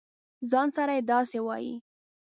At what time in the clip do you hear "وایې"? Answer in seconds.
1.45-1.75